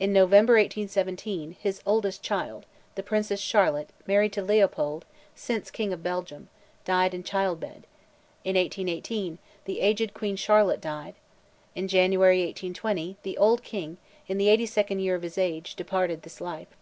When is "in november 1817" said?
0.00-1.54